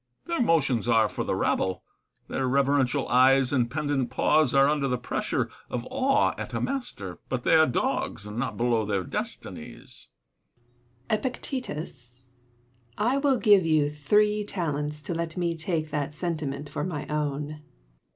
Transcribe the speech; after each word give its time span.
Their 0.25 0.41
motions 0.41 0.89
are 0.89 1.07
for 1.07 1.23
the 1.23 1.35
rabble; 1.35 1.83
their 2.27 2.47
reverential 2.47 3.07
eyes 3.07 3.53
and 3.53 3.69
pendant 3.69 4.09
paws 4.09 4.51
are 4.51 4.67
under 4.67 4.87
the 4.87 4.97
pressure 4.97 5.51
of 5.69 5.87
awe 5.91 6.33
at 6.39 6.55
a 6.55 6.59
master; 6.59 7.19
but 7.29 7.43
they 7.43 7.53
are 7.53 7.67
dogs, 7.67 8.25
and 8.25 8.35
not 8.35 8.57
below 8.57 8.83
their 8.83 9.03
destinies. 9.03 10.07
Seneca. 11.07 11.27
Epictetus? 11.27 12.21
I 12.97 13.17
will 13.19 13.37
give 13.37 13.63
you 13.63 13.91
three 13.91 14.43
talents 14.43 15.01
to 15.01 15.13
let 15.13 15.37
me 15.37 15.55
take 15.55 15.91
that 15.91 16.15
sentiment 16.15 16.67
for 16.67 16.83
my 16.83 17.05
own. 17.05 17.61